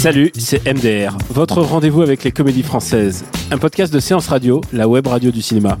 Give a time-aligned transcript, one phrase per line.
[0.00, 3.22] Salut, c'est MDR, votre rendez-vous avec les comédies françaises.
[3.50, 5.76] Un podcast de séance radio, la web radio du cinéma.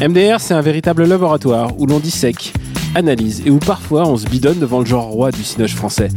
[0.00, 2.52] MDR, c'est un véritable laboratoire où l'on dissèque,
[2.94, 6.10] analyse et où parfois on se bidonne devant le genre roi du cinoche français.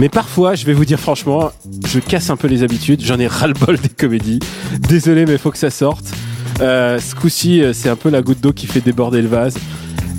[0.00, 1.52] Mais parfois, je vais vous dire franchement,
[1.86, 4.40] je casse un peu les habitudes, j'en ai ras-le-bol des comédies.
[4.80, 6.10] Désolé, mais faut que ça sorte.
[6.60, 9.54] Euh, ce coup-ci, euh, c'est un peu la goutte d'eau qui fait déborder le vase.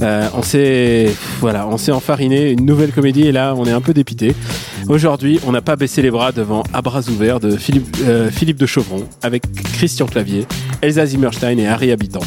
[0.02, 3.82] Euh, on s'est voilà, on s'est enfariné une nouvelle comédie et là on est un
[3.82, 4.36] peu dépité.
[4.88, 8.58] Aujourd'hui, on n'a pas baissé les bras devant À bras ouverts de Philippe, euh, Philippe
[8.58, 9.44] de Chauvron avec
[9.74, 10.46] Christian Clavier,
[10.82, 12.22] Elsa Zimmerstein et Harry Habitant.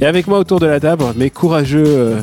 [0.00, 2.20] Et avec moi autour de la table, mes courageux euh,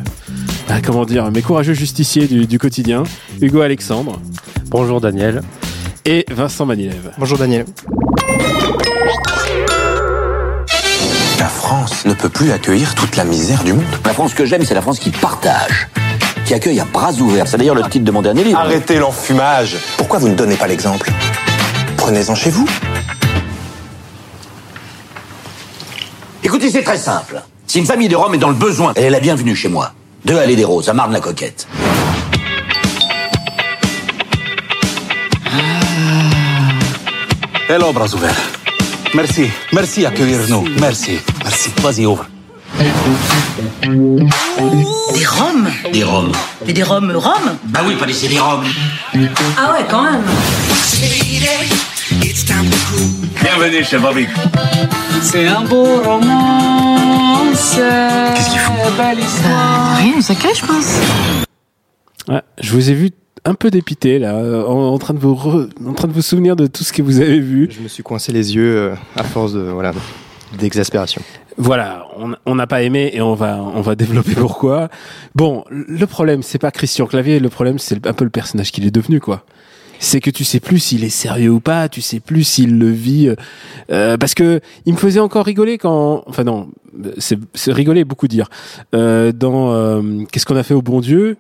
[0.70, 3.04] ah, comment dire, mes courageux justiciers du, du quotidien,
[3.42, 4.20] Hugo Alexandre
[4.68, 5.42] Bonjour Daniel.
[6.06, 7.12] et Vincent Manilève.
[7.18, 7.66] Bonjour Daniel.
[11.40, 13.84] La France ne peut plus accueillir toute la misère du monde.
[14.06, 15.90] La France que j'aime, c'est la France qui partage,
[16.46, 17.48] qui accueille à bras ouverts.
[17.48, 18.60] C'est d'ailleurs le titre de mon dernier livre.
[18.60, 19.76] Arrêtez l'enfumage.
[19.98, 21.12] Pourquoi vous ne donnez pas l'exemple?
[21.98, 22.66] Prenez-en chez vous.
[26.44, 27.42] Écoutez, c'est très simple.
[27.68, 29.92] Si une famille de Rome est dans le besoin, elle est la bienvenue chez moi.
[30.24, 31.68] Deux allées des Roses, à Marne-la-Coquette.
[37.68, 38.55] Hello, bras ouverts.
[39.16, 39.50] Merci.
[39.72, 40.68] Merci d'accueillir nous.
[40.80, 41.20] Merci.
[41.42, 41.72] Merci.
[41.82, 42.26] Vas-y, ouvre.
[45.14, 46.32] Des Roms Des Roms.
[46.66, 48.66] Mais des Roms Roms Bah oui, pas des CD-ROM.
[49.58, 50.22] Ah ouais, quand même
[53.42, 54.28] Bienvenue chez Bobby.
[55.22, 57.76] C'est un beau romance.
[58.36, 59.98] Qu'est-ce qu'il fout Belle histoire.
[59.98, 61.00] Rien, ça cache, je pense.
[62.28, 63.12] Ouais, je vous ai vu
[63.46, 66.56] un peu dépité là, en, en train de vous re- en train de vous souvenir
[66.56, 67.70] de tout ce que vous avez vu.
[67.72, 69.94] Je me suis coincé les yeux euh, à force de voilà
[70.60, 71.22] d'exaspération.
[71.58, 74.90] Voilà, on on n'a pas aimé et on va on va développer pourquoi.
[75.36, 78.86] Bon, le problème c'est pas Christian Clavier, le problème c'est un peu le personnage qu'il
[78.86, 79.46] est devenu quoi.
[79.98, 82.90] C'est que tu sais plus s'il est sérieux ou pas, tu sais plus s'il le
[82.92, 83.36] vit, euh,
[83.92, 86.68] euh, parce que il me faisait encore rigoler quand, enfin non,
[87.18, 88.50] c'est c'est rigoler beaucoup dire.
[88.94, 91.38] Euh, dans euh, qu'est-ce qu'on a fait au bon Dieu,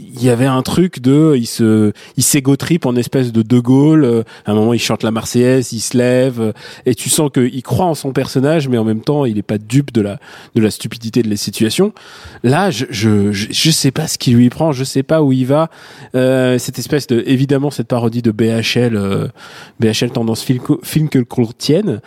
[0.00, 3.58] il il y avait un truc de, il se, il s'égotripe en espèce de De
[3.58, 4.04] Gaulle.
[4.04, 6.52] euh, À un moment, il chante la Marseillaise, il se lève, euh,
[6.84, 9.56] et tu sens qu'il croit en son personnage, mais en même temps, il est pas
[9.56, 10.18] dupe de la,
[10.54, 11.94] de la stupidité de la situation.
[12.42, 15.46] Là, je, je, je, sais pas ce qui lui prend, je sais pas où il
[15.46, 15.70] va.
[16.14, 19.28] Euh, cette espèce de, évidemment, cette parodie de BHL, euh,
[19.80, 21.24] BHL tendance film, film que le
[21.56, 22.00] tienne.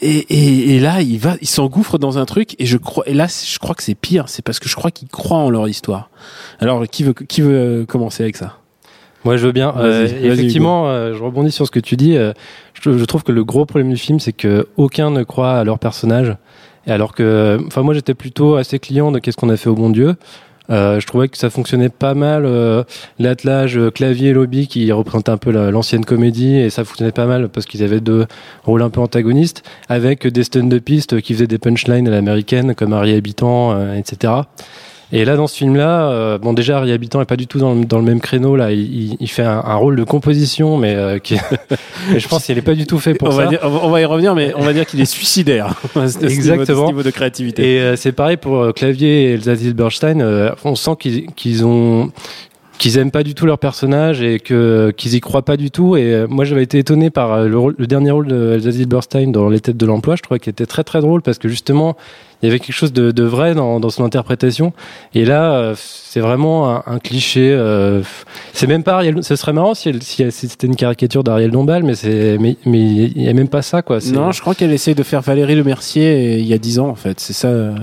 [0.00, 3.14] Et, et, et là, il va, il s'engouffre dans un truc, et je crois, et
[3.14, 4.28] là, je crois que c'est pire.
[4.28, 6.10] C'est parce que je crois qu'ils croient en leur histoire.
[6.60, 8.56] Alors, qui veut, qui veut commencer avec ça?
[9.24, 9.74] Moi, je veux bien.
[9.76, 10.04] Euh,
[10.34, 12.16] effectivement, euh, je rebondis sur ce que tu dis.
[12.16, 12.32] euh,
[12.74, 15.64] je, je trouve que le gros problème du film, c'est que aucun ne croit à
[15.64, 16.36] leur personnage.
[16.86, 19.74] Et alors que, enfin, moi, j'étais plutôt assez client de qu'est-ce qu'on a fait au
[19.74, 20.14] bon Dieu.
[20.68, 22.44] Euh, je trouvais que ça fonctionnait pas mal.
[22.44, 22.82] euh,
[23.20, 27.26] L'attelage euh, clavier lobby qui représentait un peu la- l'ancienne comédie et ça fonctionnait pas
[27.26, 28.26] mal parce qu'ils avaient deux
[28.64, 32.74] rôles un peu antagonistes avec des stuns de piste qui faisaient des punchlines à l'américaine
[32.74, 34.32] comme Harry Habitant, euh, etc.
[35.12, 37.74] Et là, dans ce film-là, euh, bon, déjà, Harry Habitant est pas du tout dans
[37.74, 38.56] le, dans le même créneau.
[38.56, 41.36] Là, il, fait un, un rôle de composition, mais euh, qui,
[42.10, 43.44] mais je pense qu'il est pas du tout fait pour on ça.
[43.44, 45.74] va, dire, on va- y revenir, mais on va dire qu'il est suicidaire.
[45.96, 46.82] Exactement.
[46.86, 47.76] ce niveau de créativité.
[47.76, 50.50] Et euh, c'est pareil pour Clavier et Elsa Zilberstein.
[50.64, 52.10] on sent qu'ils qu'ils ont
[52.78, 55.96] qu'ils aiment pas du tout leur personnage et que qu'ils y croient pas du tout.
[55.96, 59.48] Et moi, j'avais été étonné par le, rôle- le dernier rôle de Elsa Zilberstein dans
[59.48, 60.16] Les Têtes de l'Emploi.
[60.16, 61.96] Je trouvais qu'il était très très drôle parce que justement,
[62.42, 64.72] il y avait quelque chose de, vrai dans, son interprétation.
[65.14, 67.52] Et là, euh, c'est vraiment un, cliché.
[67.52, 68.02] euh,
[68.52, 69.22] c'est même pas Ariel.
[69.22, 69.92] Ce serait marrant si,
[70.30, 73.82] c'était une caricature d'Ariel Dombal, mais c'est mais mais il y a même pas ça
[73.82, 73.98] quoi.
[74.12, 76.88] Non, je crois qu'elle essaye de faire Valérie Le Mercier il y a 10 ans,
[76.88, 77.20] en fait.
[77.20, 77.74] C'est ça.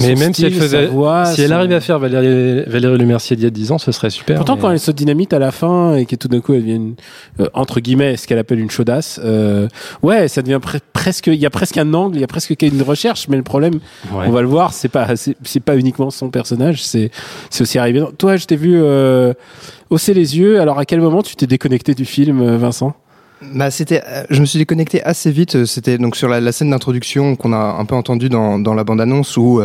[0.00, 3.36] Mais même si elle faisait, voix, si elle arrivait à faire Valérie, Valérie Le Mercier
[3.36, 4.36] d'il y a 10 ans, ce serait super.
[4.36, 6.60] Pourtant, mais- quand elle se dynamite à la fin et que tout d'un coup elle
[6.62, 6.94] devient une,
[7.40, 9.68] euh, entre guillemets ce qu'elle appelle une chaudasse, euh,
[10.02, 12.54] ouais, ça devient pre- presque, il y a presque un angle, il y a presque
[12.60, 13.74] une recherche, mais le problème,
[14.12, 14.24] Ouais.
[14.26, 17.10] on va le voir, c'est pas, c'est pas uniquement son personnage, c'est
[17.50, 18.02] c'est aussi arrivé.
[18.18, 19.32] Toi, je t'ai vu euh,
[19.90, 20.60] hausser les yeux.
[20.60, 22.94] Alors, à quel moment tu t'es déconnecté du film, euh, Vincent?
[23.52, 25.56] Bah, c'était, euh, je me suis déconnecté assez vite.
[25.56, 28.74] euh, C'était donc sur la, la scène d'introduction qu'on a un peu entendu dans, dans
[28.74, 29.60] la bande-annonce où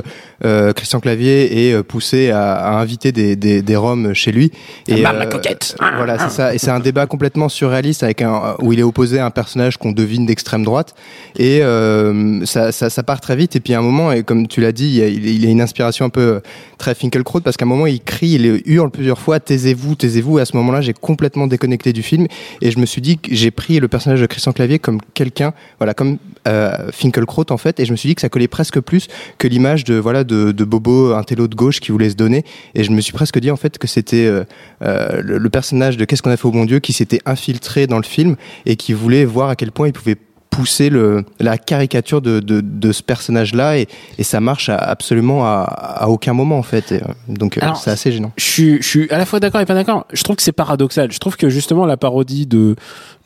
[0.46, 4.52] euh, Christian Clavier est euh, poussé à, à inviter des, des, des Roms chez lui.
[4.88, 5.76] Et Marre la coquette.
[5.82, 6.54] euh, voilà, c'est ça.
[6.54, 9.78] Et c'est un débat complètement surréaliste avec un où il est opposé à un personnage
[9.78, 10.96] qu'on devine d'extrême droite.
[11.38, 13.56] Et euh, ça, ça, ça part très vite.
[13.56, 15.44] Et puis à un moment, et comme tu l'as dit, il y a, il il
[15.46, 16.40] y a une inspiration un peu euh,
[16.78, 20.40] très Finkelkraut parce qu'à un moment il crie, il hurle plusieurs fois, taisez-vous, taisez-vous.
[20.40, 22.28] Et à ce moment-là, j'ai complètement déconnecté du film
[22.62, 25.54] et je me suis dit que j'ai pris le personnage de Christian Clavier comme quelqu'un,
[25.78, 26.18] voilà, comme
[26.48, 27.80] euh, Finkelkraut en fait.
[27.80, 29.08] Et je me suis dit que ça collait presque plus
[29.38, 32.44] que l'image de voilà de, Bobo, un télo de gauche qui voulait se donner.
[32.74, 34.44] Et je me suis presque dit en fait que c'était euh,
[34.82, 37.86] euh, le, le personnage de Qu'est-ce qu'on a fait au bon Dieu qui s'était infiltré
[37.86, 38.36] dans le film
[38.66, 40.18] et qui voulait voir à quel point il pouvait
[40.50, 43.88] pousser le, la caricature de, de, de ce personnage-là et,
[44.18, 46.92] et ça marche à- absolument à, à aucun moment en fait.
[46.92, 48.32] Et, euh, donc euh, c'est assez gênant.
[48.38, 50.06] je suis, je suis à la fois d'accord et pas d'accord.
[50.12, 51.12] Je trouve que c'est paradoxal.
[51.12, 52.76] Je trouve que justement la parodie de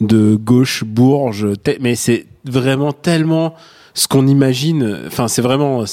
[0.02, 1.48] de gauche bourge,
[1.80, 3.54] mais c'est vraiment tellement
[3.94, 5.01] ce qu'on imagine.
[5.07, 5.84] Enfin, c'est vraiment,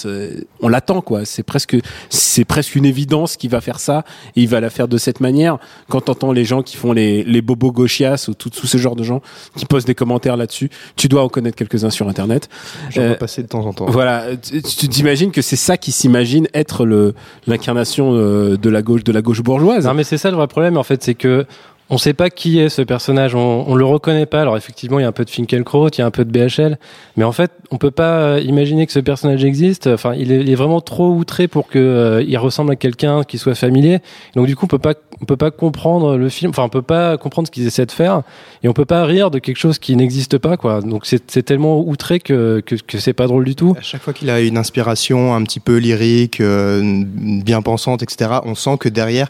[0.61, 1.25] on l'attend quoi.
[1.25, 1.77] C'est presque,
[2.09, 4.05] c'est presque une évidence qu'il va faire ça
[4.37, 5.59] et il va la faire de cette manière.
[5.89, 8.97] Quand t'entends les gens qui font les les bobos gauchias ou tout, tout ce genre
[8.97, 9.21] de gens
[9.57, 12.49] qui posent des commentaires là-dessus, tu dois en connaître quelques-uns sur internet.
[12.91, 13.87] J'en Euh, vois passer de temps en temps.
[13.87, 17.15] Voilà, tu tu t'imagines que c'est ça qui s'imagine être le
[17.47, 19.87] l'incarnation euh, de la gauche de la gauche bourgeoise.
[19.87, 21.47] Non, mais c'est ça le vrai problème, en fait, c'est que
[21.91, 24.41] on sait pas qui est ce personnage, on, on le reconnaît pas.
[24.41, 26.31] Alors effectivement, il y a un peu de Finkelkraut, il y a un peu de
[26.31, 26.79] BHL,
[27.17, 29.89] mais en fait, on peut pas euh, imaginer que ce personnage existe.
[29.89, 33.55] Enfin, il est, vraiment trop outré pour que euh, il ressemble à quelqu'un qui soit
[33.55, 33.99] familier.
[34.37, 34.95] Donc du coup, on peut pas,
[35.27, 36.51] peut pas comprendre le film.
[36.51, 38.23] Enfin, on peut pas comprendre ce qu'ils essaient de faire,
[38.63, 40.83] et on peut pas rire de quelque chose qui n'existe pas, quoi.
[40.83, 43.75] Donc c'est tellement outré que que, c'est pas drôle du tout.
[43.79, 48.31] À chaque fois qu'il a une inspiration un petit peu lyrique, euh, bien pensante, etc.,
[48.45, 49.29] on sent que derrière,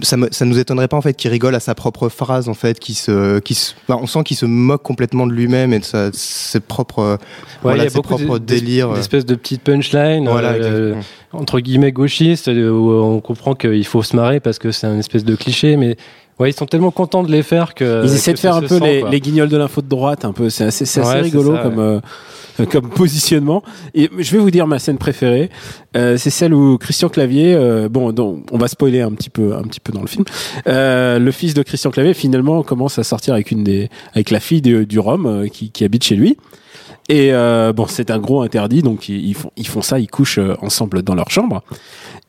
[0.00, 2.54] ça, me, ça nous étonnerait pas en fait qu'il rigole à sa propre phrase en
[2.54, 5.84] fait, qui se, qui se, on sent qu'il se moque complètement de lui-même et de
[5.84, 7.18] sa, ses propres, Ouais,
[7.62, 8.92] voilà, il y a ses beaucoup propres d'es- délires.
[8.94, 10.28] d'espèces de petites punchlines.
[10.28, 10.94] Voilà, euh,
[11.32, 14.98] entre guillemets gauchistes euh, où on comprend qu'il faut se marrer parce que c'est un
[14.98, 15.96] espèce de cliché mais
[16.38, 18.60] ouais ils sont tellement contents de les faire que Ils essaient que de faire un
[18.62, 20.50] peu sent, les, les guignols de l'info de droite, un peu.
[20.50, 22.00] C'est assez, c'est assez Ouais, c'est rigolo ça, comme ouais.
[22.60, 23.62] euh, comme positionnement.
[23.94, 25.50] Et je vais vous dire ma scène préférée.
[25.96, 29.54] Euh, c'est celle où Christian Clavier, euh, bon, donc, on va spoiler un petit peu,
[29.56, 30.24] un petit peu dans le film.
[30.68, 34.38] Euh, le fils de Christian Clavier finalement commence à sortir avec une des, avec la
[34.40, 36.36] fille de- du Rhum euh, qui, qui habite chez lui.
[37.10, 40.06] Et euh, bon, c'est un gros interdit, donc ils, ils font, ils font ça, ils
[40.08, 41.62] couchent euh, ensemble dans leur chambre.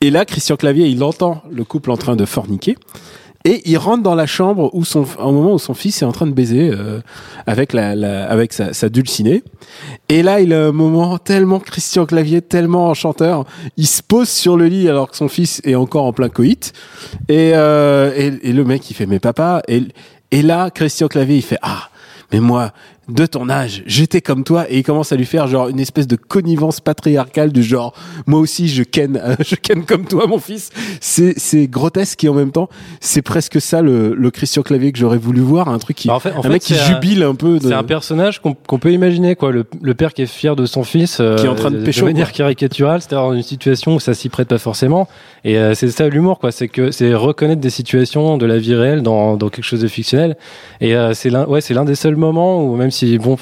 [0.02, 2.76] Et là, Christian Clavier, il entend le couple en train de forniquer.
[3.48, 6.10] Et il rentre dans la chambre où son, au moment où son fils est en
[6.10, 6.98] train de baiser euh,
[7.46, 9.44] avec la, la- avec sa, sa dulcinée.
[10.08, 13.44] Et là, il a un moment tellement Christian Clavier, tellement enchanteur.
[13.76, 16.72] Il se pose sur le lit alors que son fils est encore en plein coït.
[17.28, 19.62] Et, euh, et, et le mec, il fait mais papa.
[19.68, 19.84] Et,
[20.32, 21.88] et là, Christian Clavier, il fait ah.
[22.32, 22.72] Mais moi,
[23.08, 26.08] de ton âge, j'étais comme toi et il commence à lui faire genre une espèce
[26.08, 27.92] de connivence patriarcale du genre
[28.26, 30.70] moi aussi je ken euh, je ken comme toi mon fils.
[31.00, 32.68] C'est c'est grotesque et en même temps
[33.00, 36.14] c'est presque ça le, le Christian Clavier que j'aurais voulu voir un truc qui Bah,
[36.14, 38.54] en fait- en un fait, mec qui jubile un peu de c'est un personnage qu'on
[38.78, 39.52] peut imaginer quoi.
[39.52, 41.82] Le, le père qui est fier de son fils euh, Qui est en train de
[41.84, 42.38] pécho, manière quoi.
[42.38, 45.06] caricaturale c'est-à-dire dans une situation où ça s'y prête pas forcément.
[45.44, 46.50] Et euh, c'est ça l'humour quoi.
[46.50, 49.88] C'est que c'est reconnaître des situations de la vie réelle dans, dans quelque chose de
[49.88, 50.36] fictionnel.
[50.80, 53.36] Et euh, c'est l'un ouais c'est l'un des seuls moments où même si bon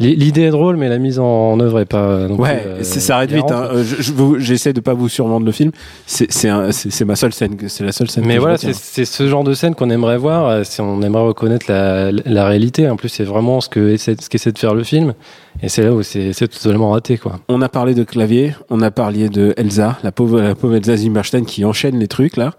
[0.00, 2.26] L'idée est drôle, mais la mise en œuvre est pas.
[2.26, 3.50] plus, Ouais, euh, c'est ça arrête vite.
[3.50, 3.68] Hein.
[3.72, 5.72] Euh, Je, je j'essaie de pas vous survendre le film.
[6.06, 7.56] C'est ma seule scène.
[7.66, 8.24] C'est la seule scène.
[8.24, 10.46] Mais voilà, c'est ce genre de scène qu'on aimerait voir.
[10.46, 12.88] euh, Si on aimerait reconnaître la, la réalité.
[12.88, 15.14] En plus, c'est vraiment ce que essaie, ce qu'essaie de faire le film.
[15.64, 17.40] Et c'est là où c'est c'est totalement raté, quoi.
[17.48, 20.96] On a parlé de clavier, on a parlé de Elsa, la pauvre, la pauvre Elsa
[20.96, 22.52] Zimmerstein qui enchaîne les trucs là.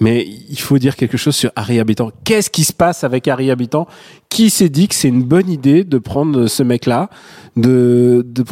[0.00, 2.10] Mais il faut dire quelque chose sur Harry Habitant.
[2.24, 3.86] Qu'est-ce qui se passe avec Harry Habitant?
[4.28, 7.10] Qui s'est dit que c'est une bonne idée de prendre ce mec-là,
[7.56, 8.44] de, de,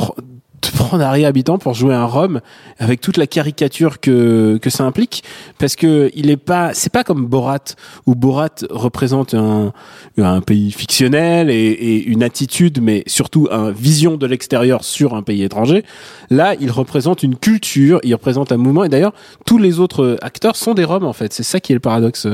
[1.00, 2.40] Harry Habitant pour jouer un Rome
[2.78, 5.24] avec toute la caricature que, que ça implique
[5.58, 7.64] Parce que il est pas, c'est pas comme Borat
[8.06, 9.72] où Borat représente un,
[10.18, 15.22] un pays fictionnel et, et une attitude, mais surtout une vision de l'extérieur sur un
[15.22, 15.84] pays étranger.
[16.30, 18.84] Là, il représente une culture, il représente un mouvement.
[18.84, 19.12] Et d'ailleurs,
[19.46, 21.32] tous les autres acteurs sont des Roms en fait.
[21.32, 22.26] C'est ça qui est le paradoxe.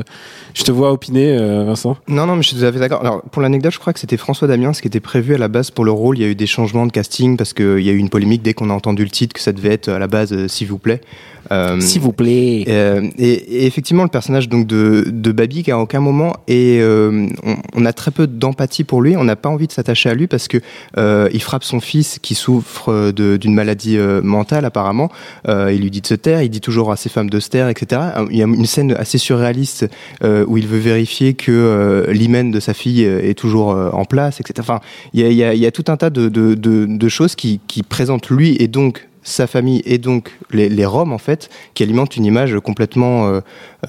[0.54, 1.96] Je te vois opiner, euh, Vincent.
[2.08, 3.00] Non, non, mais je suis tout à fait d'accord.
[3.00, 5.70] Alors, pour l'anecdote, je crois que c'était François Damiens qui était prévu à la base
[5.70, 6.18] pour le rôle.
[6.18, 8.54] Il y a eu des changements de casting parce qu'il y a eu une dès
[8.54, 10.78] qu'on a entendu le titre que ça devait être à la base euh, s'il vous
[10.78, 11.00] plaît.
[11.50, 12.64] Euh, S'il vous plaît.
[12.68, 17.26] euh, et, et effectivement, le personnage donc de, de Babic à aucun moment et euh,
[17.42, 19.16] on, on a très peu d'empathie pour lui.
[19.16, 20.58] On n'a pas envie de s'attacher à lui parce que
[21.32, 25.10] il frappe son fils qui souffre d'une maladie mentale apparemment.
[25.46, 26.42] Il lui dit de se taire.
[26.42, 28.00] Il dit toujours à ses femmes de se taire, etc.
[28.30, 29.86] Il y a une scène assez surréaliste
[30.24, 34.54] où il veut vérifier que l'hymen de sa fille est toujours en place, etc.
[34.60, 34.80] Enfin,
[35.14, 36.86] il y a, il y a- il y a tout un tas de, de, de,
[36.88, 41.12] de choses qui, qui présentent lui et donc sa famille et donc les, les Roms
[41.12, 43.40] en fait qui alimentent une image complètement euh,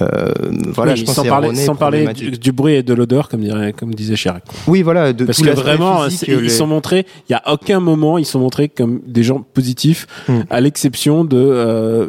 [0.02, 0.32] euh,
[0.74, 3.42] voilà Oui, je pense sans parler, erronée, sans parler du, bruit et de l'odeur, comme,
[3.42, 4.44] dirait, comme disait Chirac.
[4.68, 8.18] oui voilà de Parce que vraiment, physique, ils sont montrés, il y a aucun moment,
[8.18, 10.42] ils sont montrés comme des gens positifs, Hmm.
[10.50, 11.38] à l'exception de.
[11.38, 12.08] euh,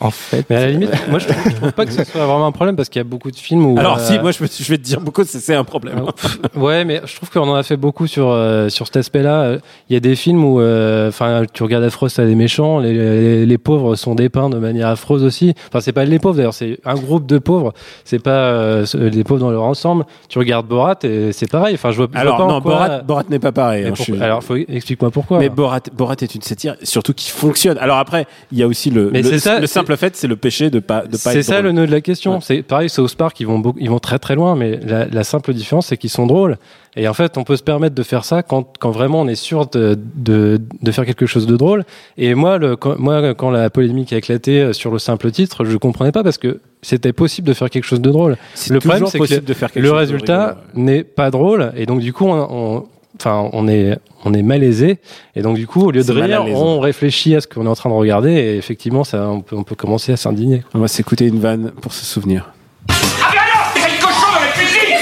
[0.00, 2.24] en fait Mais à la limite, moi je trouve, je trouve pas que ce soit
[2.26, 3.78] vraiment un problème parce qu'il y a beaucoup de films où.
[3.78, 6.04] Alors, euh, si, moi, je, me- je vais te dire beaucoup, c'est c'est un problème.
[6.16, 9.40] Pff, ouais, mais je trouve qu'on en a fait beaucoup sur euh, sur cet aspect-là.
[9.42, 9.58] Euh,
[9.90, 12.92] Il y a des films où, euh, enfin, tu regardes Affreuse, t'as des méchants, les,
[12.94, 15.54] les, les pauvres sont dépeints de manière affreuse aussi.
[15.68, 17.72] Enfin, c'est pas les pauvres d'ailleurs, c'est un groupe de pauvres.
[18.04, 20.04] C'est pas euh, les pauvres dans leur ensemble.
[20.28, 21.74] Tu regardes Borat et c'est pareil.
[21.74, 23.86] Enfin, je vois, je vois Alors, en non, quoi- Borat, Borat n'est pas pareil.
[23.86, 25.38] Hein, suis- Alors, faut explique-moi pourquoi.
[25.38, 27.78] Mais Borat, Borat est une satire, surtout qui fonctionne.
[27.78, 30.36] Alors après, il y a aussi le, Mais le, le c'est- simple fait, c'est le
[30.36, 32.34] péché de pas de pas C'est ça le nœud de la question.
[32.34, 32.38] Ouais.
[32.42, 35.24] C'est pareil, South Park, ils vont beaucoup, ils vont très très loin, mais la, la
[35.24, 36.58] simple différence, c'est qu'ils sont drôles.
[36.96, 39.34] Et en fait, on peut se permettre de faire ça quand, quand vraiment on est
[39.34, 41.84] sûr de, de, de faire quelque chose de drôle.
[42.16, 45.64] Et moi, le, quand, moi, quand la polémique a éclaté euh, sur le simple titre,
[45.64, 48.36] je comprenais pas parce que c'était possible de faire quelque chose de drôle.
[48.68, 51.72] Le problème, c'est que possible de faire quelque le chose résultat n'est pas drôle.
[51.76, 52.84] Et donc, du coup, on, on-
[53.20, 54.98] Enfin, on est, on est malaisé.
[55.34, 57.74] Et donc, du coup, au lieu de rire, on réfléchit à ce qu'on est en
[57.74, 58.30] train de regarder.
[58.32, 60.62] Et effectivement, ça, on peut, on peut commencer à s'indigner.
[60.74, 62.50] On va s'écouter une vanne pour se souvenir.
[62.90, 62.94] Ah
[63.32, 64.96] mais alors Il y a le cochon dans la cuisine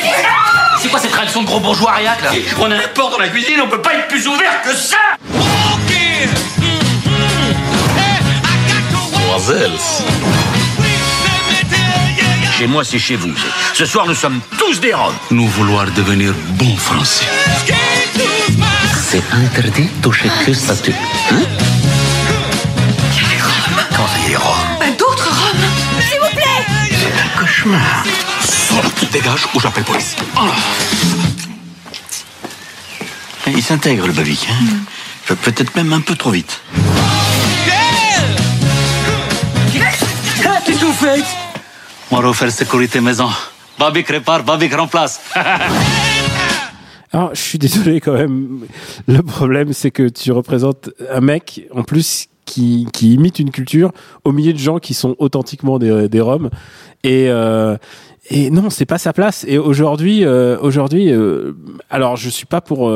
[0.81, 2.31] C'est quoi cette réaction de gros bourgeois ariaque là?
[2.61, 4.97] On a un porc dans la cuisine, on peut pas être plus ouvert que ça
[12.59, 13.33] Chez moi, c'est chez vous.
[13.75, 15.13] Ce soir, nous sommes tous des Roms.
[15.31, 17.27] Nous vouloir devenir bons Français.
[19.09, 20.93] C'est interdit de toucher que ça tue.
[21.31, 21.43] Hein
[23.95, 28.05] Comment ça, il y a les Roms D'autres Roms S'il vous plaît C'est un cauchemar.
[28.69, 30.17] Sors, dégage ou j'appelle police.
[33.47, 34.47] Il s'intègre, le babic.
[34.51, 34.65] Hein
[35.27, 36.61] Pe- Peut-être même un peu trop vite.
[39.73, 41.25] Qu'est-ce que vous faites
[42.11, 43.31] On va refaire sécurité maison.
[43.79, 45.21] Babic répare, Babic remplace.
[47.13, 48.61] Alors, je suis désolé quand même.
[49.07, 53.93] Le problème, c'est que tu représentes un mec, en plus, qui, qui imite une culture
[54.25, 56.51] au milieu de gens qui sont authentiquement des, des Roms.
[57.05, 57.77] Et, euh,
[58.31, 59.45] et non, c'est pas sa place.
[59.47, 61.53] Et aujourd'hui, euh, aujourd'hui, euh,
[61.91, 62.93] alors je suis pas pour.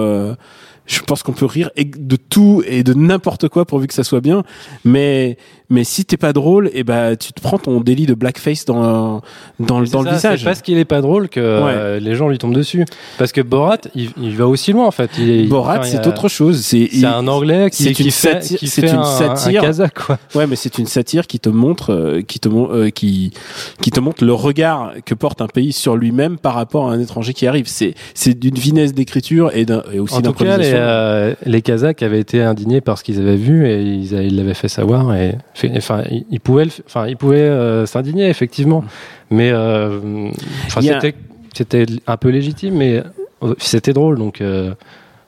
[0.91, 4.21] Je pense qu'on peut rire de tout et de n'importe quoi pourvu que ça soit
[4.21, 4.43] bien.
[4.85, 5.37] Mais
[5.73, 9.21] mais si t'es pas drôle, et ben tu te prends ton délit de blackface dans
[9.61, 10.41] dans, dans le visage.
[10.41, 12.85] C'est parce qu'il est pas drôle que euh, les gens lui tombent dessus.
[13.19, 15.11] Parce que Borat, il, il va aussi loin en fait.
[15.17, 16.61] Il, Borat, enfin, c'est a- autre chose.
[16.61, 19.63] C'est un anglais qui, qui une fait, satire- qui fait une un, satire.
[19.63, 20.19] un kazakh, quoi.
[20.35, 23.33] Ouais, mais c'est une satire qui te montre, euh, qui te euh, qui
[23.81, 27.01] qui te montre le regard que porte un pays sur lui-même par rapport à un
[27.01, 27.69] étranger qui arrive.
[27.69, 30.80] C'est c'est d'une finesse d'écriture et, d'un- et aussi En tout cas, les, d'improvisation.
[30.81, 34.69] Euh, les Kazakhs avaient été indignés par ce qu'ils avaient vu et ils l'avaient fait
[34.69, 35.15] savoir.
[35.15, 35.37] Et,
[35.77, 38.85] enfin, ils, pouvaient, enfin, ils pouvaient euh, s'indigner effectivement,
[39.31, 40.31] mais euh,
[40.69, 41.15] c'était,
[41.55, 43.03] c'était un peu légitime, mais
[43.43, 44.19] euh, c'était drôle.
[44.19, 44.43] Donc,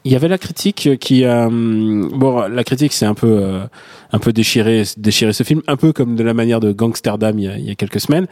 [0.05, 3.61] Il y avait la critique qui euh, bon la critique c'est un peu euh,
[4.11, 7.45] un peu déchiré déchiré ce film un peu comme de la manière de Gangsterdam il
[7.45, 8.27] y a, il y a quelques semaines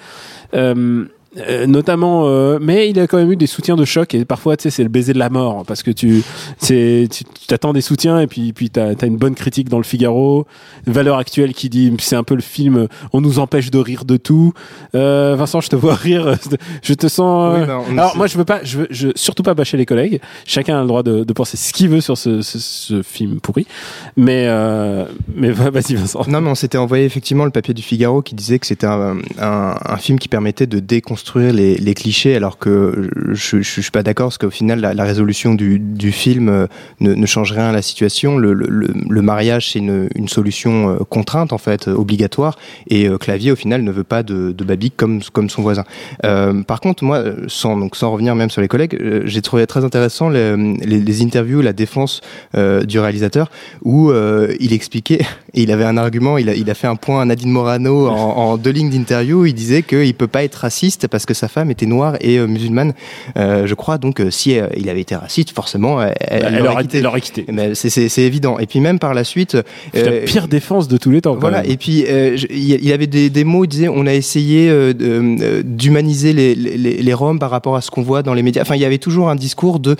[0.55, 1.05] euh,
[1.39, 4.57] euh, notamment euh, mais il a quand même eu des soutiens de choc et parfois
[4.57, 6.23] tu sais c'est le baiser de la mort parce que tu
[6.59, 9.85] c'est tu t'attends des soutiens et puis puis t'as as une bonne critique dans le
[9.85, 10.47] Figaro.
[10.87, 14.17] Valeur actuelle qui dit c'est un peu le film on nous empêche de rire de
[14.17, 14.53] tout.
[14.97, 16.37] Euh, Vincent je te vois rire
[16.83, 19.55] je te sens Oui, euh, alors moi je veux pas je veux je, surtout pas
[19.55, 20.21] bâcher les collègues.
[20.47, 23.39] Chacun a le droit de, de penser ce qu'il veut sur ce, ce, ce film
[23.41, 23.69] pourri.
[24.17, 26.23] Mais euh, mais va- vas-y Vincent.
[26.27, 29.19] Non, mais on s'était envoyé effectivement le papier du Figaro qui disait que c'était un,
[29.39, 33.91] un, un film qui permettait de déconstruire les, les clichés, alors que je, je suis
[33.91, 36.67] pas d'accord, parce qu'au final, la, résolution du, film euh,
[37.01, 38.39] ne, ne change rien à la situation.
[38.39, 42.59] Le, mariage, c'est une, solution euh, contrainte, en fait, euh, obligatoire,
[42.89, 45.85] et Clavier, au final, ne veut pas de, de Babic comme, comme son voisin.
[46.23, 50.29] Par contre, moi, sans, donc, sans revenir même sur les collègues, j'ai trouvé très intéressant
[50.29, 52.21] les, interviews, la défense
[52.55, 53.51] du réalisateur,
[53.83, 55.21] où il expliquait,
[55.55, 58.13] il avait un argument, il a, il a fait un point à Nadine Morano en,
[58.13, 61.71] en deux lignes d'interview, il disait qu'il peut pas être raciste parce que sa femme
[61.71, 62.93] était noire et euh, musulmane,
[63.37, 63.99] euh, je crois.
[63.99, 67.45] Donc, euh, si il avait été raciste, forcément, elle, elle Elle l'aurait aurait- quitté.
[67.75, 68.59] c'est- évident.
[68.59, 69.57] Et puis même par la suite,
[69.93, 71.35] C'est la pire défense de tous les temps.
[71.37, 71.71] voilà, même.
[71.71, 74.71] et puis je- il avait des, des mots, il disait on a essayé
[75.65, 78.63] d'humaniser les, les, les Roms par rapport à ce qu'on voit dans les médias.
[78.63, 79.97] Enfin, il y avait toujours un discours de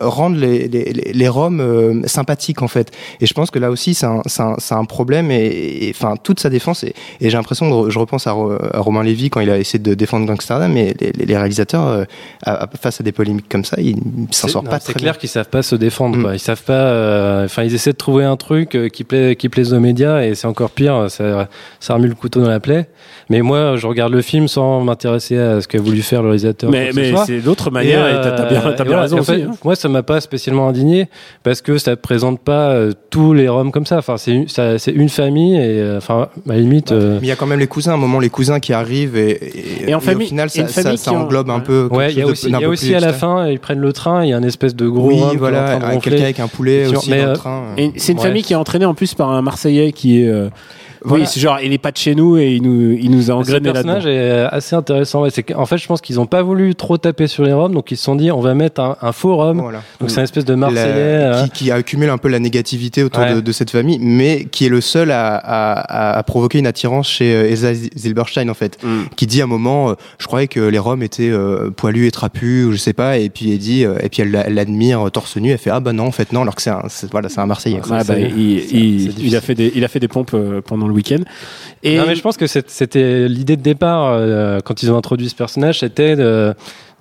[0.00, 2.90] rendre les, les, Roms sympathiques en fait.
[3.20, 6.50] Et je pense que là aussi c'est un, un, un problème et, enfin toute sa
[6.50, 6.84] défense.
[6.84, 9.78] Et, et j'ai l'impression, je repense à, Ro- à Romain Lévy quand il a essayé
[9.78, 12.04] de défendre Gangsterdam, mais les, les- les réalisateurs euh,
[12.44, 13.96] à- à- face à des polémiques comme ça, ils
[14.30, 15.20] s'en C'est- sortent non, pas C'est très clair bien.
[15.20, 16.16] qu'ils savent pas se défendre.
[16.16, 16.22] Mm.
[16.22, 16.34] Quoi.
[16.34, 16.72] Ils savent pas.
[16.72, 20.22] euh, Enfin, ils essaient de trouver un truc euh, qui plaît, qui plaise aux médias,
[20.22, 21.06] et c'est encore pire.
[21.10, 21.48] Ça,
[21.80, 22.88] ça remue le couteau dans la plaie.
[23.30, 26.70] Mais moi, je regarde le film sans m'intéresser à ce qu'a voulu faire le réalisateur.
[26.70, 29.02] Mais, ce c'est d'autres manières et t'as t'as bien, t'as et bien voilà.
[29.02, 29.42] raison Et en fait, aussi.
[29.42, 29.50] hein.
[29.64, 31.08] Moi, ça m'a pas spécialement indigné
[31.42, 33.98] parce que ça présente pas euh, tous les Roms comme ça.
[33.98, 36.92] Enfin, c'est une, ça- c'est une famille et euh, enfin, à la limite.
[36.92, 38.72] euh, Mais il y a quand même les cousins, à un moment les cousins qui
[38.72, 39.30] arrivent et,
[39.87, 40.66] et, Et en et famille- au final et
[40.96, 41.88] ça, une englobe un peu.
[41.90, 44.24] Ouais, il y a aussi, y a aussi à la fin, ils prennent le train,
[44.24, 45.84] il y a un espèce de gros Oui, Rome qui est voilà, en train de
[45.84, 46.10] avec ronfler.
[46.10, 47.62] quelqu'un avec un poulet aussi dans le euh, train.
[47.76, 50.28] Et c'est une famille qui est entraînée en plus par un Marseillais qui est.
[50.98, 51.24] euh, Voilà.
[51.24, 53.26] Oui, c'est genre, il est pas de chez nous et il nous, il nous a
[53.26, 54.48] Ce engrainé personnage là-dedans.
[54.50, 55.22] est assez intéressant.
[55.22, 57.72] Ouais, c'est qu'en fait, je pense qu'ils ont pas voulu trop taper sur les Roms,
[57.72, 59.60] donc ils se sont dit, on va mettre un, un faux Rome.
[59.60, 59.82] Voilà.
[60.00, 61.24] Donc c'est une espèce de La- Marseillais.
[61.24, 61.48] hein.
[61.52, 63.34] qui, qui accumule un peu la négativité autour Ouais.
[63.34, 66.66] de, de cette famille, mais qui est le seul à, à, à- à provoquer une
[66.66, 69.04] attirance chez euh, Elsa Zilberstein en fait, Mm.
[69.16, 72.10] qui dit à un moment, euh, je croyais que les Roms étaient euh, poilus et
[72.10, 74.54] trapus ou je sais pas, et puis elle dit, euh, et puis elle l'a- elle
[74.54, 76.70] l'admire euh, torse nu, elle fait ah bah non en fait non, alors que c'est
[76.70, 77.80] un, voilà, c'est un Marseillais.
[77.90, 81.22] Ah, bah, il, il- a fait des, il a fait des pompes euh, le week-end.
[81.84, 85.34] Non, mais je pense que c'était l'idée de départ euh, quand ils ont introduit ce
[85.34, 86.54] personnage, c'était de,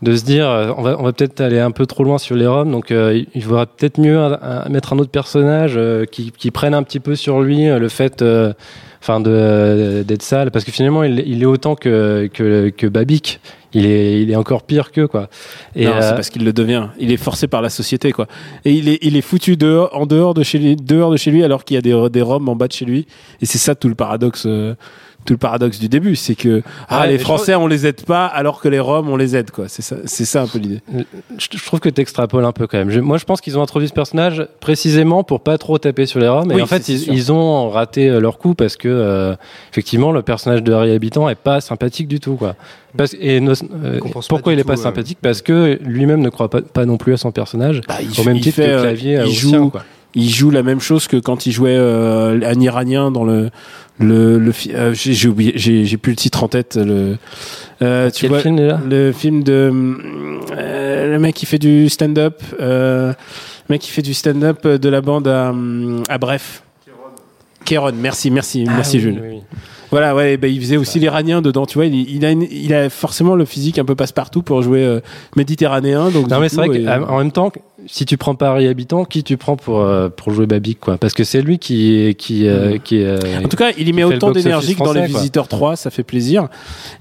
[0.03, 2.91] se dire, euh, on va, peut-être aller un peu trop loin sur les Roms, donc
[2.91, 4.19] euh, il- faudra peut-être mieux
[4.69, 5.79] mettre un autre personnage
[6.11, 8.23] qui, prenne un petit peu sur lui le fait,
[9.01, 13.39] enfin, de d'être sale, parce que finalement, il, il est autant que que, que Babik.
[13.73, 15.29] Il est, il est encore pire qu'eux, quoi.
[15.75, 16.87] Et non, euh, c'est parce qu'il le devient.
[16.99, 18.25] Il est forcé par la société, quoi.
[18.63, 21.31] Et il est, il est foutu dehors, en dehors de chez lui, dehors de chez
[21.31, 23.05] lui, alors qu'il y a des, des Roms en bas de chez lui.
[23.41, 24.73] Et c'est ça tout le paradoxe, euh,
[25.27, 28.25] tout le paradoxe du début, c'est que ah Ouais, les Français on les aide pas,
[28.25, 29.65] alors que les Roms on les aide, quoi.
[29.67, 30.79] C'est ça, c'est ça un peu l'idée.
[31.37, 32.89] je, je trouve que tu extrapoles un peu quand même.
[32.89, 36.19] Je- moi, je pense qu'ils ont introduit ce personnage précisément pour pas trop taper sur
[36.21, 36.47] les Roms.
[36.49, 39.35] Oui, et en fait, ils, ont raté euh, leur coup parce que, euh,
[39.71, 42.55] effectivement, le personnage de Harry Habitant est pas sympathique du tout, quoi.
[42.95, 43.51] Parce, et nos-
[43.83, 44.77] euh, pourquoi il est tout, pas euh.
[44.77, 45.17] sympathique?
[45.21, 47.81] Parce que lui-même ne croit pas, pas non plus à son personnage.
[47.87, 49.83] Bah, il au même il titre fait, que euh, Clavier il joue- quoi.
[50.17, 53.49] Il joue la même chose que quand il jouait euh, un Iranien dans le
[53.99, 56.75] le, euh, j'ai oublié, j'ai j'ai plus le titre en tête.
[56.75, 57.17] Le
[57.81, 59.71] euh, tu Quel vois film déjà le film de
[60.57, 63.13] euh, le mec qui fait du stand-up, le
[63.69, 65.53] mec qui fait du stand-up de la bande à,
[66.09, 66.63] à Bref.
[67.65, 69.19] Kéron, merci, merci, merci Ah, oui, Jules.
[69.21, 69.41] oui, oui.
[69.91, 71.85] Voilà, ouais, bah, il faisait aussi l'Iranien dedans, tu vois.
[71.85, 74.99] Il, il a, une- il a forcément le physique un peu passe-partout pour jouer
[75.35, 76.09] méditerranéen.
[76.09, 77.51] Donc Non mais c'est vrai qu'en même temps,
[77.87, 80.97] si tu prends Harry Habitant, qui tu prends pour euh, pour jouer Babic quoi?
[80.97, 84.03] Parce que c'est lui qui qui euh, qui euh, En tout cas, il y met
[84.03, 85.19] autant d'énergie que dans Les quoi.
[85.19, 86.47] Visiteurs 3, ça fait plaisir.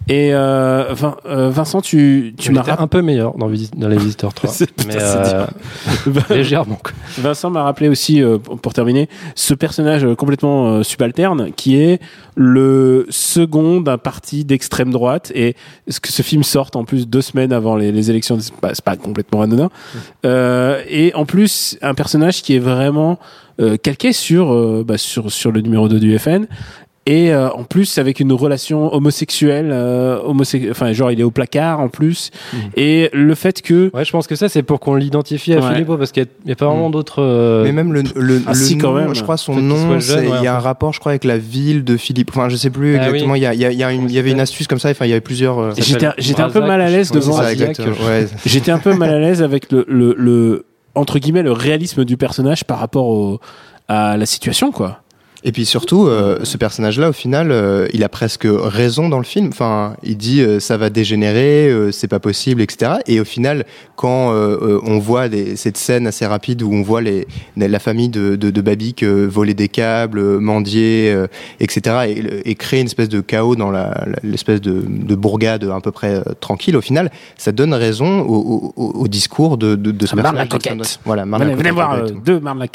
[0.09, 4.33] Et euh, Vin- euh, Vincent, tu, tu m'as un peu meilleur dans, dans les Visiteurs
[4.33, 4.51] 3.
[4.53, 5.35] C'est- putain, mais c'est
[6.09, 6.79] euh, légèrement.
[6.83, 6.92] quoi.
[7.18, 12.01] Vincent m'a rappelé aussi, euh, pour terminer, ce personnage euh, complètement euh, subalterne qui est
[12.37, 15.57] le second d'un parti d'extrême droite et
[15.88, 18.72] ce que ce film sorte en plus deux semaines avant les, les élections, c'est pas,
[18.85, 19.70] pas complètement anodin.
[20.25, 23.18] Euh, et en plus, un personnage qui est vraiment
[23.59, 26.46] euh, calqué sur, euh, bah, sur, sur le numéro 2 du FN.
[27.09, 31.31] Et euh, en plus avec une relation homosexuelle, euh, homosexu- enfin genre il est au
[31.31, 32.33] placard en plus.
[32.77, 35.73] Et le fait que Ouais, je pense que ça c'est pour qu'on l'identifie à Ouais.
[35.73, 37.23] Philippot parce qu'il n'y a, pas vraiment d'autres.
[37.23, 39.14] euh, Mais même le, le, Ah, le si, quand nom, même.
[39.14, 41.85] je crois son nom, ouais, il y a un rapport, je crois, avec la ville
[41.85, 42.31] de Philippe.
[42.35, 43.35] Enfin, je sais plus Ah exactement.
[43.35, 43.38] oui.
[43.38, 44.66] Il y a, il y a, il y a une, il y avait une astuce
[44.66, 44.90] comme ça.
[44.90, 45.61] Enfin, il y avait plusieurs.
[45.61, 47.95] euh, j'étais j'étais un peu mal à l'aise devant c'est ça, Brazac, exactement.
[48.01, 48.27] je- Ouais.
[48.47, 50.66] j'étais un peu mal à l'aise avec le, le, le
[50.97, 53.38] entre guillemets le réalisme du personnage par rapport au,
[53.87, 55.03] à la situation quoi.
[55.44, 59.25] Et puis surtout, euh, ce personnage-là, au final, euh, il a presque raison dans le
[59.25, 59.49] film.
[59.49, 62.94] Enfin, il dit euh, ça va dégénérer, euh, c'est pas possible, etc.
[63.07, 66.83] Et au final, quand euh, euh, on voit des- cette scène assez rapide où on
[66.83, 71.27] voit les, la famille de, de, de Babic euh, voler des câbles, mendier, euh,
[71.61, 71.96] etc.
[72.09, 73.70] Et, et créer une espèce de chaos dans
[74.25, 78.90] l'espèce de, de bourgade à peu près tranquille, au final, ça donne raison au, au,
[78.90, 80.49] au discours de, de, de ce personnage.
[80.49, 81.01] Coquette.
[81.05, 82.66] Voilà, Marne la Venez, venez voir deux Marne la.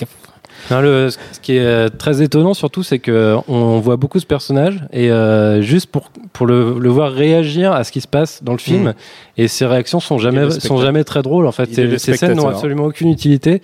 [0.70, 4.26] Non, le, ce qui est euh, très étonnant surtout, c'est que on voit beaucoup ce
[4.26, 8.44] personnage et euh, juste pour pour le, le voir réagir à ce qui se passe
[8.44, 8.94] dans le film Mm.
[9.38, 11.74] et ses réactions sont jamais sont jamais très drôles en fait.
[11.74, 13.62] Ces ces scènes n'ont absolument aucune utilité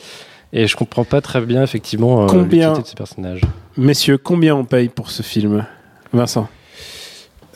[0.53, 3.41] et je comprends pas très bien effectivement euh, Combien l'utilité de ce personnage.
[3.77, 5.65] Messieurs, combien on paye pour ce film
[6.13, 6.47] Vincent?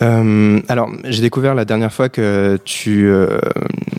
[0.01, 3.39] Euh, alors, j'ai découvert la dernière fois que tu, euh,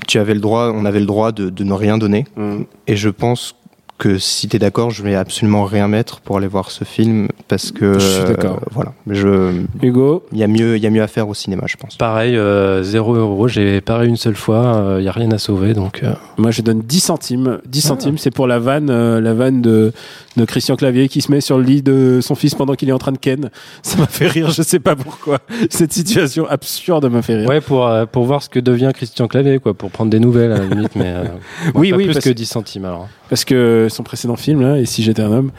[0.09, 2.27] tu avais le droit, on avait le droit de, de ne rien donner.
[2.37, 2.63] Mm.
[2.89, 3.55] Et je pense
[4.03, 7.29] que si tu es d'accord, je vais absolument rien mettre pour aller voir ce film
[7.47, 7.95] parce que.
[7.95, 8.57] Je suis d'accord.
[8.57, 8.93] euh, voilà.
[9.09, 11.77] Je, Hugo il y a mieux, il y a mieux à faire au cinéma, je
[11.77, 11.97] pense.
[11.97, 15.73] Pareil, euh, 0 euros, j'ai paré une seule fois, il n'y a rien à sauver,
[15.75, 16.01] donc...
[16.03, 17.59] euh, Moi, je donne 10 centimes.
[17.67, 19.93] 10 centimes, c'est pour la vanne, euh, la vanne de,
[20.37, 22.93] de Christian Clavier qui se met sur le lit de son fils pendant qu'il est
[22.93, 23.51] en train de ken.
[23.83, 25.39] Ça m'a fait rire, je sais pas pourquoi.
[25.71, 27.49] Cette situation absurde m'a fait rire.
[27.49, 30.53] Ouais, pour, euh, pour voir ce que devient Christian Clavier, quoi, pour prendre des nouvelles
[30.53, 31.25] à la limite, mais euh,
[31.75, 33.09] Oui, pas oui, plus parce- que 10 centimes alors.
[33.33, 35.53] Parce que son précédent film, là, Et si j'étais un homme.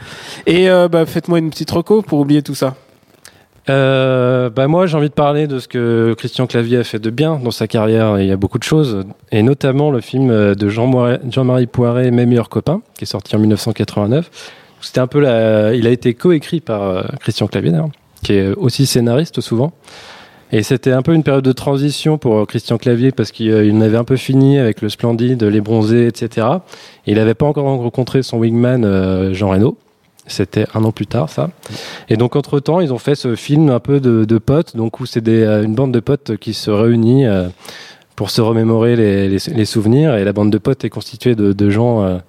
[0.45, 2.75] Et euh, bah, faites-moi une petite reco pour oublier tout ça.
[3.67, 7.09] Euh, bah moi j'ai envie de parler de ce que Christian Clavier a fait de
[7.09, 8.19] bien dans sa carrière.
[8.19, 12.27] Il y a beaucoup de choses, et notamment le film euh, de Jean-Marie Poiret, Mes
[12.27, 14.29] meilleurs copains, qui est sorti en 1989.
[14.79, 15.23] C'était un peu.
[15.73, 17.71] Il a été coécrit par euh, Christian Clavier
[18.23, 19.73] qui est aussi scénariste souvent.
[20.53, 23.73] Et c'était un peu une période de transition pour euh, Christian Clavier parce qu'il euh,
[23.73, 26.45] en avait un peu fini avec le Splendide, les Bronzés, etc.
[27.07, 29.79] Et il n'avait pas encore rencontré son wingman euh, Jean Reno.
[30.27, 31.49] C'était un an plus tard, ça.
[32.07, 35.07] Et donc, entre temps, ils ont fait ce film un peu de, potes, donc où
[35.07, 37.25] c'est une bande de potes qui se réunit
[38.15, 40.15] pour se remémorer les, souvenirs.
[40.15, 42.21] Et la bande de potes est constituée de, gens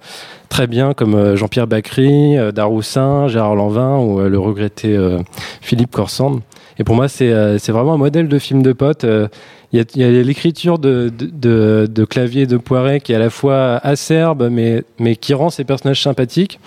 [0.49, 4.99] très bien, comme Jean-Pierre Bacry, euh, Daroussin, Gérard Lanvin ou le regretté
[5.61, 6.41] Philippe Corsand.
[6.77, 9.03] Et pour moi, c'est euh, c'est vraiment un modèle de film de potes.
[9.05, 9.27] Euh,
[9.73, 13.19] Il y a, l'écriture de, de, de, de Clavier et de Poiret qui est à
[13.19, 16.59] la fois acerbe, mais, mais qui rend ces personnages sympathiques.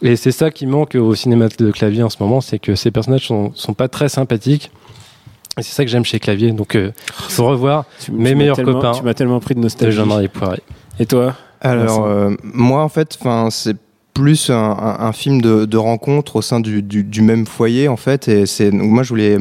[0.00, 2.90] Et c'est ça qui manque au cinéma de Clavier en ce moment, c'est que ces
[2.90, 4.70] personnages sont, sont pas très sympathiques.
[5.58, 6.50] Et c'est ça que j'aime chez Clavier.
[6.52, 9.64] Donc, euh, faut revoir Tu- mes tu meilleurs copains Tu m'as tellement pris de de
[9.64, 9.96] nostalgie.
[9.96, 10.60] Jean-Marie Poiret.
[10.98, 11.34] Et toi?
[11.60, 13.76] Alors, euh, moi, en fait, enfin, c'est
[14.14, 18.28] plus un, film de, rencontre au sein du, même foyer, en fait.
[18.28, 19.38] Et c'est, moi, je voulais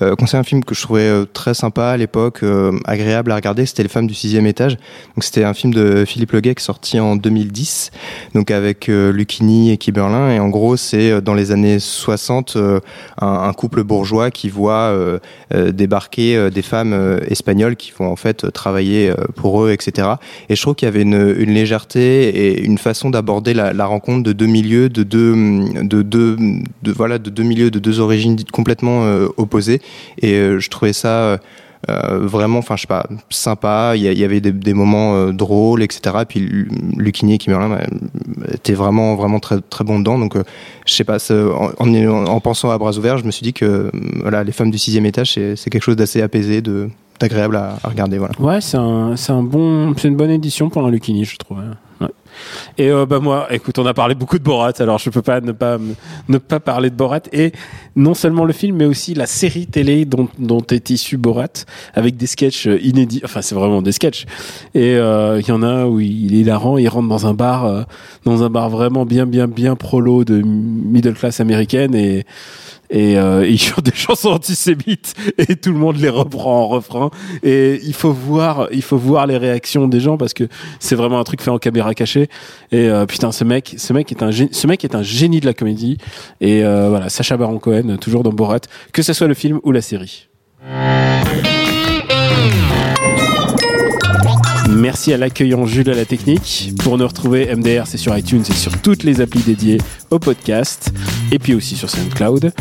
[0.00, 3.36] euh, conseiller un film que je trouvais euh, très sympa à l'époque, euh, agréable à
[3.36, 3.66] regarder.
[3.66, 4.76] C'était Les femmes du sixième étage.
[5.16, 7.90] Donc, c'était un film de Philippe Leguet qui sorti en 2010,
[8.34, 10.30] donc avec euh, Lucchini et Kiberlin.
[10.30, 12.80] Et en gros, c'est dans les années 60, euh,
[13.20, 14.96] un, couple bourgeois qui voit
[15.52, 20.08] débarquer des femmes espagnoles qui vont en fait travailler pour eux, etc.
[20.48, 24.32] Et je trouve qu'il y avait une, légèreté et une façon d'aborder la rencontre de
[24.32, 25.34] deux milieux, de deux,
[25.82, 26.36] de deux,
[26.82, 29.80] de, voilà, de deux milieux, de deux origines complètement euh, opposées.
[30.20, 31.08] Et euh, je trouvais ça
[31.88, 33.94] euh, vraiment, enfin, je sais pas, sympa.
[33.96, 36.16] Il y, avait des, moments drôles, etc.
[36.28, 37.80] Puis Lu- Lucchini et Kimerlin bah,
[38.52, 40.18] étaient vraiment, vraiment très, très bons dedans.
[40.18, 40.36] Donc,
[40.86, 43.90] je sais pas, en, en, en pensant à bras ouverts, je me suis dit que
[44.20, 46.88] voilà, les femmes du sixième étage, c'est quelque chose d'assez apaisé, de
[47.22, 48.18] d'agréable à, regarder.
[48.18, 48.34] Voilà.
[48.40, 51.58] Ouais, c'est un, un bon, c'est une bonne édition pour un Lucchini, je trouve.
[51.58, 51.76] hein.
[52.78, 55.40] Et euh, bah moi, écoute, on a parlé beaucoup de Borat, alors je peux pas
[55.40, 55.78] ne pas
[56.28, 57.52] ne pas parler de Borat et
[57.96, 62.16] non seulement le film, mais aussi la série télé dont, dont est issu Borat, avec
[62.16, 63.20] des sketchs euh, inédits.
[63.24, 64.24] Enfin, c'est vraiment des sketchs.
[64.74, 67.64] Et euh, il y en a où il est hilarant, il rentre dans un bar,
[67.64, 67.82] euh,
[68.24, 72.24] dans un bar vraiment bien, bien, bien prolo de middle class américaine et
[72.92, 77.10] et euh, il chante des chansons antisémites et tout le monde les reprend en refrain.
[77.42, 80.44] Et il faut voir il faut voir les réactions des gens parce que
[80.78, 82.28] c'est vraiment un truc fait en caméra cachée.
[82.70, 85.40] Et euh, putain ce mec ce mec est un génie, ce mec est un génie
[85.40, 85.96] de la comédie.
[86.40, 88.60] Et euh, voilà Sacha Baron Cohen toujours dans Borat
[88.92, 90.28] que ce soit le film ou la série.
[94.68, 96.72] Merci à l'accueillant Jules à la technique.
[96.82, 99.78] Pour nous retrouver, MDR, c'est sur iTunes et sur toutes les applis dédiées
[100.10, 100.92] au podcast,
[101.32, 102.52] et puis aussi sur SoundCloud.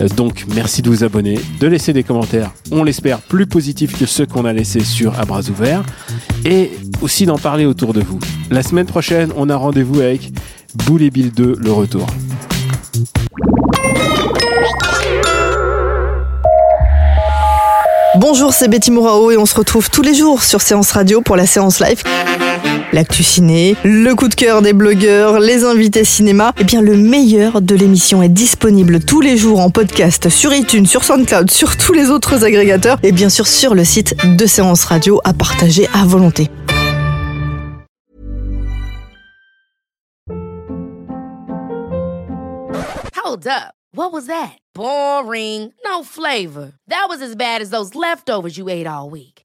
[0.00, 4.04] Euh, Donc, merci de vous abonner, de laisser des commentaires, on l'espère, plus positifs que
[4.04, 5.82] ceux qu'on a laissés sur À bras ouverts,
[6.44, 8.18] et aussi d'en parler autour de vous.
[8.50, 10.32] La semaine prochaine, on a rendez-vous avec
[10.74, 12.06] Boule et Bill 2, le retour.
[18.16, 21.36] Bonjour, c'est Betty Mourao et on se retrouve tous les jours sur Séance Radio pour
[21.36, 22.02] la séance live.
[22.92, 26.54] L'actu ciné, le coup de cœur des blogueurs, les invités cinéma.
[26.58, 30.86] Eh bien, le meilleur de l'émission est disponible tous les jours en podcast sur iTunes,
[30.86, 34.84] sur SoundCloud, sur tous les autres agrégateurs et bien sûr sur le site de Séance
[34.84, 36.48] Radio à partager à volonté.
[43.22, 43.74] Hold up.
[43.92, 44.56] What was that?
[44.74, 45.74] Boring.
[45.84, 46.72] No flavor.
[46.86, 49.37] That was as bad as those leftovers you ate all week.